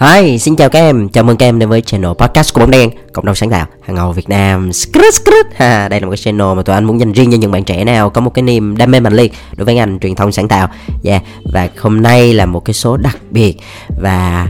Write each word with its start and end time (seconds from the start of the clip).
Hi, 0.00 0.38
xin 0.38 0.56
chào 0.56 0.68
các 0.68 0.78
em, 0.78 1.08
chào 1.08 1.24
mừng 1.24 1.36
các 1.36 1.46
em 1.46 1.58
đến 1.58 1.68
với 1.68 1.80
channel 1.80 2.10
podcast 2.18 2.54
của 2.54 2.60
Bóng 2.60 2.70
Đen 2.70 2.90
Cộng 3.12 3.24
đồng 3.24 3.34
sáng 3.34 3.50
tạo 3.50 3.66
hàng 3.82 3.96
ngầu 3.96 4.12
Việt 4.12 4.28
Nam. 4.28 4.72
Skrrt, 4.72 5.14
skrrt. 5.14 5.46
Ha, 5.54 5.88
Đây 5.88 6.00
là 6.00 6.06
một 6.06 6.10
cái 6.10 6.16
channel 6.16 6.56
mà 6.56 6.62
tụi 6.62 6.74
anh 6.74 6.84
muốn 6.84 7.00
dành 7.00 7.12
riêng 7.12 7.30
cho 7.30 7.36
những 7.36 7.50
bạn 7.50 7.64
trẻ 7.64 7.84
nào 7.84 8.10
Có 8.10 8.20
một 8.20 8.30
cái 8.30 8.42
niềm 8.42 8.76
đam 8.76 8.90
mê 8.90 9.00
mạnh 9.00 9.12
liệt 9.12 9.32
đối 9.56 9.64
với 9.64 9.74
ngành 9.74 9.98
truyền 9.98 10.14
thông 10.14 10.32
sáng 10.32 10.48
tạo. 10.48 10.68
Yeah. 11.04 11.22
Và 11.52 11.68
hôm 11.78 12.02
nay 12.02 12.34
là 12.34 12.46
một 12.46 12.60
cái 12.60 12.74
số 12.74 12.96
đặc 12.96 13.16
biệt. 13.30 13.56
Và 14.00 14.48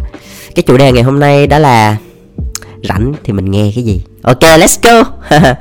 cái 0.55 0.63
chủ 0.63 0.77
đề 0.77 0.93
ngày 0.93 1.03
hôm 1.03 1.21
nay 1.21 1.47
đó 1.47 1.59
là 1.59 1.97
Rảnh 2.89 3.13
thì 3.25 3.33
mình 3.33 3.51
nghe 3.51 3.73
cái 3.75 3.85
gì? 3.85 4.03
Ok, 4.23 4.41
let's 4.41 4.79
go. 4.83 5.05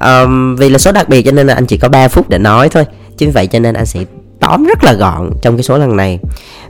Um, 0.00 0.56
Vì 0.56 0.68
là 0.68 0.78
số 0.78 0.92
đặc 0.92 1.08
biệt 1.08 1.22
cho 1.22 1.32
nên 1.32 1.46
là 1.46 1.54
anh 1.54 1.66
chỉ 1.66 1.78
có 1.78 1.88
3 1.88 2.08
phút 2.08 2.28
để 2.28 2.38
nói 2.38 2.68
thôi. 2.68 2.84
Chính 3.16 3.30
vậy 3.30 3.46
cho 3.46 3.58
nên 3.58 3.74
anh 3.74 3.86
sẽ 3.86 4.00
tóm 4.40 4.64
rất 4.64 4.84
là 4.84 4.92
gọn 4.92 5.30
trong 5.42 5.56
cái 5.56 5.62
số 5.62 5.78
lần 5.78 5.96
này. 5.96 6.18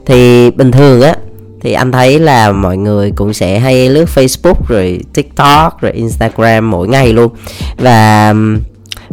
Thì 0.05 0.51
bình 0.51 0.71
thường 0.71 1.01
á 1.01 1.15
thì 1.61 1.73
anh 1.73 1.91
thấy 1.91 2.19
là 2.19 2.51
mọi 2.51 2.77
người 2.77 3.11
cũng 3.15 3.33
sẽ 3.33 3.59
hay 3.59 3.89
lướt 3.89 4.05
Facebook, 4.15 4.55
rồi 4.67 4.99
TikTok, 5.13 5.81
rồi 5.81 5.91
Instagram 5.91 6.71
mỗi 6.71 6.87
ngày 6.87 7.13
luôn. 7.13 7.31
Và 7.77 8.33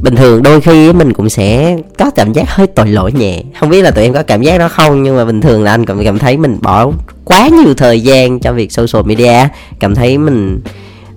bình 0.03 0.17
thường 0.17 0.43
đôi 0.43 0.61
khi 0.61 0.93
mình 0.93 1.13
cũng 1.13 1.29
sẽ 1.29 1.77
có 1.99 2.11
cảm 2.11 2.33
giác 2.33 2.45
hơi 2.49 2.67
tội 2.67 2.87
lỗi 2.87 3.13
nhẹ. 3.13 3.43
Không 3.61 3.69
biết 3.69 3.83
là 3.83 3.91
tụi 3.91 4.05
em 4.05 4.13
có 4.13 4.23
cảm 4.23 4.43
giác 4.43 4.59
đó 4.59 4.69
không, 4.69 5.03
nhưng 5.03 5.17
mà 5.17 5.25
bình 5.25 5.41
thường 5.41 5.63
là 5.63 5.71
anh 5.71 5.87
cảm 5.87 6.05
cảm 6.05 6.19
thấy 6.19 6.37
mình 6.37 6.59
bỏ 6.61 6.91
quá 7.25 7.49
nhiều 7.49 7.75
thời 7.75 8.01
gian 8.01 8.41
cho 8.41 8.53
việc 8.53 8.73
social 8.73 9.07
media 9.07 9.49
cảm 9.81 9.95
thấy 9.95 10.19
mình 10.19 10.61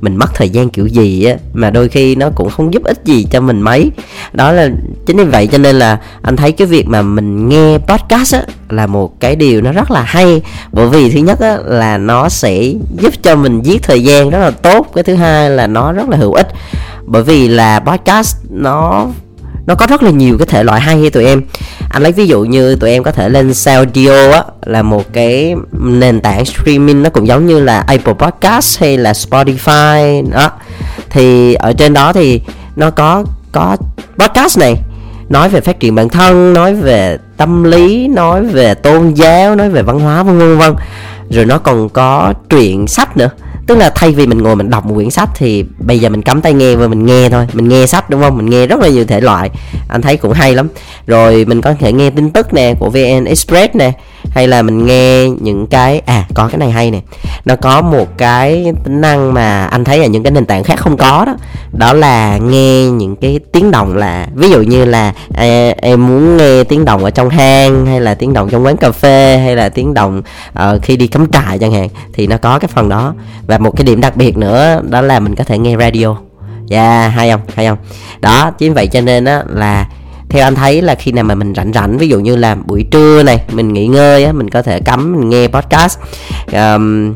mình 0.01 0.17
mất 0.17 0.33
thời 0.33 0.49
gian 0.49 0.69
kiểu 0.69 0.87
gì 0.87 1.25
á, 1.25 1.35
mà 1.53 1.69
đôi 1.69 1.89
khi 1.89 2.15
nó 2.15 2.29
cũng 2.35 2.49
không 2.49 2.73
giúp 2.73 2.83
ích 2.83 3.01
gì 3.05 3.27
cho 3.31 3.41
mình 3.41 3.61
mấy. 3.61 3.91
Đó 4.33 4.51
là 4.51 4.69
chính 5.05 5.17
vì 5.17 5.23
vậy 5.23 5.47
cho 5.47 5.57
nên 5.57 5.75
là 5.75 5.99
anh 6.21 6.35
thấy 6.35 6.51
cái 6.51 6.67
việc 6.67 6.87
mà 6.87 7.01
mình 7.01 7.49
nghe 7.49 7.77
podcast 7.77 8.35
á 8.35 8.41
là 8.69 8.87
một 8.87 9.19
cái 9.19 9.35
điều 9.35 9.61
nó 9.61 9.71
rất 9.71 9.91
là 9.91 10.01
hay. 10.01 10.41
Bởi 10.71 10.89
vì 10.89 11.11
thứ 11.11 11.19
nhất 11.19 11.39
á 11.39 11.57
là 11.65 11.97
nó 11.97 12.29
sẽ 12.29 12.63
giúp 13.01 13.13
cho 13.23 13.35
mình 13.35 13.61
giết 13.61 13.83
thời 13.83 14.03
gian 14.03 14.29
rất 14.29 14.39
là 14.39 14.51
tốt. 14.51 14.87
Cái 14.95 15.03
thứ 15.03 15.15
hai 15.15 15.49
là 15.49 15.67
nó 15.67 15.91
rất 15.91 16.09
là 16.09 16.17
hữu 16.17 16.33
ích. 16.33 16.47
Bởi 17.05 17.23
vì 17.23 17.47
là 17.47 17.79
podcast 17.79 18.37
nó 18.49 19.07
nó 19.69 19.75
có 19.75 19.87
rất 19.87 20.03
là 20.03 20.11
nhiều 20.11 20.37
cái 20.37 20.45
thể 20.45 20.63
loại 20.63 20.81
hay 20.81 21.09
tụi 21.09 21.25
em. 21.25 21.41
Anh 21.89 22.03
lấy 22.03 22.11
ví 22.11 22.27
dụ 22.27 22.43
như 22.43 22.75
tụi 22.75 22.89
em 22.91 23.03
có 23.03 23.11
thể 23.11 23.29
lên 23.29 23.53
soundio 23.53 24.31
á, 24.31 24.43
là 24.65 24.81
một 24.81 25.13
cái 25.13 25.55
nền 25.71 26.21
tảng 26.21 26.45
streaming, 26.45 27.03
nó 27.03 27.09
cũng 27.09 27.27
giống 27.27 27.47
như 27.47 27.59
là 27.59 27.79
Apple 27.79 28.13
Podcast 28.13 28.79
hay 28.79 28.97
là 28.97 29.11
Spotify, 29.11 30.29
đó. 30.31 30.51
Thì 31.09 31.53
ở 31.53 31.73
trên 31.73 31.93
đó 31.93 32.13
thì 32.13 32.41
nó 32.75 32.91
có 32.91 33.23
có 33.51 33.77
podcast 34.17 34.59
này, 34.59 34.75
nói 35.29 35.49
về 35.49 35.61
phát 35.61 35.79
triển 35.79 35.95
bản 35.95 36.09
thân, 36.09 36.53
nói 36.53 36.75
về 36.75 37.17
tâm 37.37 37.63
lý, 37.63 38.07
nói 38.07 38.45
về 38.45 38.73
tôn 38.73 39.13
giáo, 39.13 39.55
nói 39.55 39.69
về 39.69 39.81
văn 39.81 39.99
hóa 39.99 40.23
vân 40.23 40.57
vân. 40.57 40.73
Rồi 41.29 41.45
nó 41.45 41.57
còn 41.57 41.89
có 41.89 42.33
truyện 42.49 42.87
sách 42.87 43.17
nữa 43.17 43.29
tức 43.69 43.77
là 43.77 43.91
thay 43.95 44.11
vì 44.11 44.27
mình 44.27 44.37
ngồi 44.37 44.55
mình 44.55 44.69
đọc 44.69 44.85
một 44.85 44.95
quyển 44.95 45.09
sách 45.09 45.29
thì 45.35 45.65
bây 45.79 45.99
giờ 45.99 46.09
mình 46.09 46.21
cắm 46.21 46.41
tai 46.41 46.53
nghe 46.53 46.75
và 46.75 46.87
mình 46.87 47.05
nghe 47.05 47.29
thôi. 47.29 47.47
Mình 47.53 47.69
nghe 47.69 47.85
sách, 47.85 48.09
đúng 48.09 48.21
không? 48.21 48.37
Mình 48.37 48.49
nghe 48.49 48.67
rất 48.67 48.79
là 48.79 48.87
nhiều 48.87 49.05
thể 49.05 49.21
loại. 49.21 49.49
Anh 49.89 50.01
thấy 50.01 50.17
cũng 50.17 50.33
hay 50.33 50.55
lắm. 50.55 50.67
Rồi 51.07 51.45
mình 51.45 51.61
có 51.61 51.73
thể 51.79 51.93
nghe 51.93 52.09
tin 52.09 52.29
tức 52.29 52.53
nè 52.53 52.73
của 52.79 52.89
vn 52.89 53.25
express 53.25 53.75
nè 53.75 53.91
hay 54.29 54.47
là 54.47 54.61
mình 54.61 54.85
nghe 54.85 55.29
những 55.29 55.67
cái 55.67 56.01
à 56.05 56.25
có 56.33 56.47
cái 56.47 56.57
này 56.57 56.71
hay 56.71 56.91
nè. 56.91 57.01
Nó 57.45 57.55
có 57.55 57.81
một 57.81 58.17
cái 58.17 58.73
tính 58.83 59.01
năng 59.01 59.33
mà 59.33 59.65
anh 59.65 59.83
thấy 59.83 59.99
là 59.99 60.05
những 60.05 60.23
cái 60.23 60.31
nền 60.31 60.45
tảng 60.45 60.63
khác 60.63 60.79
không 60.79 60.97
có 60.97 61.25
đó. 61.25 61.35
Đó 61.71 61.93
là 61.93 62.37
nghe 62.37 62.85
những 62.85 63.15
cái 63.15 63.39
tiếng 63.51 63.71
động 63.71 63.97
là 63.97 64.27
ví 64.35 64.49
dụ 64.49 64.61
như 64.61 64.85
là 64.85 65.13
à, 65.33 65.73
em 65.77 66.07
muốn 66.07 66.37
nghe 66.37 66.63
tiếng 66.63 66.85
động 66.85 67.03
ở 67.03 67.11
trong 67.11 67.29
hang 67.29 67.85
hay 67.85 68.01
là 68.01 68.13
tiếng 68.13 68.33
động 68.33 68.49
trong 68.49 68.65
quán 68.65 68.77
cà 68.77 68.91
phê 68.91 69.37
hay 69.37 69.55
là 69.55 69.69
tiếng 69.69 69.93
động 69.93 70.17
uh, 70.17 70.25
ờ, 70.53 70.79
khi 70.81 70.97
đi 70.97 71.07
cắm 71.07 71.31
trại 71.31 71.59
chẳng 71.59 71.71
hạn. 71.71 71.89
Thì 72.13 72.27
nó 72.27 72.37
có 72.37 72.59
cái 72.59 72.69
phần 72.73 72.89
đó. 72.89 73.13
Và 73.47 73.57
một 73.57 73.71
cái 73.77 73.83
điểm 73.83 74.01
đặc 74.01 74.17
biệt 74.17 74.37
nữa 74.37 74.81
đó 74.89 75.01
là 75.01 75.19
mình 75.19 75.35
có 75.35 75.43
thể 75.43 75.57
nghe 75.57 75.77
radio. 75.77 76.15
Dạ 76.65 76.99
yeah, 76.99 77.13
hay 77.13 77.31
không? 77.31 77.41
Hay 77.55 77.67
không? 77.67 77.77
Đó 78.19 78.51
chính 78.57 78.73
vậy 78.73 78.87
cho 78.87 79.01
nên 79.01 79.25
á 79.25 79.43
là 79.47 79.85
theo 80.29 80.43
anh 80.43 80.55
thấy 80.55 80.81
là 80.81 80.95
khi 80.95 81.11
nào 81.11 81.23
mà 81.23 81.35
mình 81.35 81.53
rảnh 81.55 81.73
rảnh 81.73 81.97
ví 81.97 82.07
dụ 82.07 82.19
như 82.19 82.35
là 82.35 82.55
buổi 82.55 82.85
trưa 82.91 83.23
này 83.23 83.41
mình 83.51 83.73
nghỉ 83.73 83.87
ngơi 83.87 84.25
á 84.25 84.31
mình 84.31 84.49
có 84.49 84.61
thể 84.61 84.79
cắm 84.79 85.19
mình 85.19 85.29
nghe 85.29 85.47
podcast 85.47 85.99
um, 86.53 87.13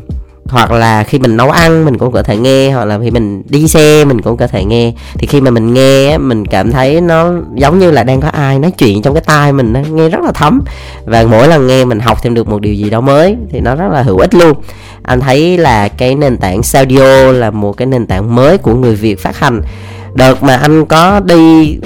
hoặc 0.48 0.72
là 0.72 1.04
khi 1.04 1.18
mình 1.18 1.36
nấu 1.36 1.50
ăn 1.50 1.84
mình 1.84 1.98
cũng 1.98 2.12
có 2.12 2.22
thể 2.22 2.36
nghe 2.36 2.70
hoặc 2.70 2.84
là 2.84 2.98
khi 3.04 3.10
mình 3.10 3.42
đi 3.48 3.68
xe 3.68 4.04
mình 4.04 4.20
cũng 4.20 4.36
có 4.36 4.46
thể 4.46 4.64
nghe. 4.64 4.92
Thì 5.18 5.26
khi 5.26 5.40
mà 5.40 5.50
mình 5.50 5.74
nghe 5.74 6.18
mình 6.18 6.46
cảm 6.46 6.70
thấy 6.70 7.00
nó 7.00 7.32
giống 7.54 7.78
như 7.78 7.90
là 7.90 8.04
đang 8.04 8.20
có 8.20 8.28
ai 8.28 8.58
nói 8.58 8.70
chuyện 8.70 9.02
trong 9.02 9.14
cái 9.14 9.22
tai 9.26 9.52
mình 9.52 9.72
nó 9.72 9.80
nghe 9.92 10.08
rất 10.08 10.20
là 10.22 10.32
thấm. 10.32 10.62
Và 11.04 11.24
mỗi 11.30 11.48
lần 11.48 11.66
nghe 11.66 11.84
mình 11.84 12.00
học 12.00 12.18
thêm 12.22 12.34
được 12.34 12.48
một 12.48 12.60
điều 12.60 12.74
gì 12.74 12.90
đó 12.90 13.00
mới 13.00 13.36
thì 13.50 13.60
nó 13.60 13.74
rất 13.74 13.88
là 13.92 14.02
hữu 14.02 14.18
ích 14.18 14.34
luôn. 14.34 14.52
Anh 15.02 15.20
thấy 15.20 15.58
là 15.58 15.88
cái 15.88 16.14
nền 16.14 16.36
tảng 16.36 16.62
Saudio 16.62 17.32
là 17.32 17.50
một 17.50 17.72
cái 17.72 17.86
nền 17.86 18.06
tảng 18.06 18.34
mới 18.34 18.58
của 18.58 18.74
người 18.74 18.94
Việt 18.94 19.20
phát 19.20 19.38
hành. 19.38 19.62
Đợt 20.14 20.42
mà 20.42 20.56
anh 20.56 20.86
có 20.86 21.20
đi 21.20 21.78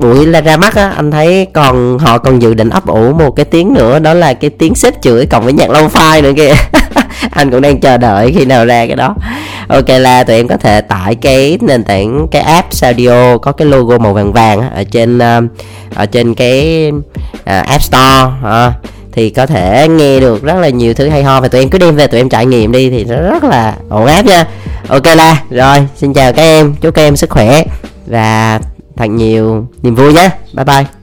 buổi 0.00 0.26
ra 0.26 0.56
mắt 0.56 0.74
á, 0.74 0.92
anh 0.96 1.10
thấy 1.10 1.46
còn, 1.52 1.98
họ 1.98 2.18
còn 2.18 2.38
dự 2.38 2.54
định 2.54 2.70
ấp 2.70 2.86
ủ 2.86 3.12
một 3.12 3.30
cái 3.30 3.44
tiếng 3.44 3.72
nữa, 3.72 3.98
đó 3.98 4.14
là 4.14 4.34
cái 4.34 4.50
tiếng 4.50 4.74
xếp 4.74 4.94
chửi 5.02 5.26
cộng 5.26 5.44
với 5.44 5.52
nhạc 5.52 5.70
lâu 5.70 5.88
phai 5.88 6.22
nữa 6.22 6.32
kìa. 6.36 6.54
Anh 7.30 7.50
cũng 7.50 7.60
đang 7.60 7.80
chờ 7.80 7.96
đợi 7.96 8.32
khi 8.36 8.44
nào 8.44 8.66
ra 8.66 8.86
cái 8.86 8.96
đó. 8.96 9.14
Ok, 9.68 9.88
là 9.88 10.24
tụi 10.24 10.36
em 10.36 10.48
có 10.48 10.56
thể 10.56 10.80
tải 10.80 11.14
cái 11.14 11.58
nền 11.60 11.84
tảng, 11.84 12.26
cái 12.30 12.42
app 12.42 12.72
Saudio 12.72 13.38
có 13.38 13.52
cái 13.52 13.66
logo 13.66 13.98
màu 13.98 14.12
vàng 14.12 14.32
vàng 14.32 14.70
ở 14.74 14.84
trên 14.84 15.18
ờ, 15.18 15.40
ở 15.94 16.06
trên 16.06 16.34
cái 16.34 16.90
ờ, 17.44 17.60
app 17.60 17.82
store 17.82 18.30
ờ. 18.42 18.72
thì 19.12 19.30
có 19.30 19.46
thể 19.46 19.88
nghe 19.88 20.20
được 20.20 20.42
rất 20.42 20.56
là 20.56 20.68
nhiều 20.68 20.94
thứ 20.94 21.08
hay 21.08 21.22
ho 21.22 21.40
và 21.40 21.48
tụi 21.48 21.60
em 21.60 21.70
cứ 21.70 21.78
đem 21.78 21.96
về 21.96 22.06
tụi 22.06 22.20
em 22.20 22.28
trải 22.28 22.46
nghiệm 22.46 22.72
đi 22.72 22.90
thì 22.90 23.04
nó 23.04 23.16
rất 23.16 23.44
là 23.44 23.74
ổn 23.88 24.06
áp 24.06 24.26
nha. 24.26 24.46
Ok, 24.88 25.06
là, 25.16 25.42
rồi, 25.50 25.78
xin 25.96 26.12
chào 26.12 26.32
các 26.32 26.42
em, 26.42 26.74
chúc 26.80 26.94
các 26.94 27.02
em 27.02 27.16
sức 27.16 27.30
khỏe 27.30 27.64
và 28.06 28.60
thật 28.96 29.06
nhiều. 29.06 29.66
Niềm 29.82 29.94
vui 29.94 30.12
nhé. 30.12 30.30
Bye 30.54 30.64
bye. 30.64 31.01